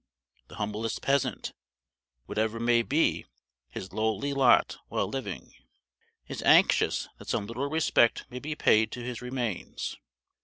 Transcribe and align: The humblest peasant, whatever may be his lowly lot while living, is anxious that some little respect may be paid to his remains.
The 0.47 0.55
humblest 0.55 1.03
peasant, 1.03 1.53
whatever 2.25 2.59
may 2.59 2.81
be 2.81 3.27
his 3.69 3.93
lowly 3.93 4.33
lot 4.33 4.79
while 4.87 5.07
living, 5.07 5.53
is 6.27 6.41
anxious 6.41 7.07
that 7.19 7.29
some 7.29 7.45
little 7.45 7.69
respect 7.69 8.25
may 8.27 8.39
be 8.39 8.55
paid 8.55 8.91
to 8.93 9.03
his 9.03 9.21
remains. 9.21 9.97